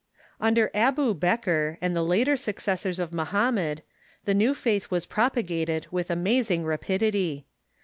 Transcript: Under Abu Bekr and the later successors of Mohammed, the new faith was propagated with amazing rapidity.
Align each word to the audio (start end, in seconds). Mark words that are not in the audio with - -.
Under 0.39 0.71
Abu 0.73 1.13
Bekr 1.13 1.77
and 1.79 1.95
the 1.95 2.01
later 2.01 2.35
successors 2.35 2.97
of 2.97 3.13
Mohammed, 3.13 3.83
the 4.25 4.33
new 4.33 4.55
faith 4.55 4.89
was 4.89 5.05
propagated 5.05 5.85
with 5.91 6.09
amazing 6.09 6.63
rapidity. 6.65 7.45